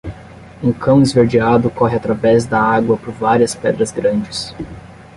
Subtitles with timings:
[0.63, 4.51] Um cão esverdeado corre através da água por várias pedras grandes.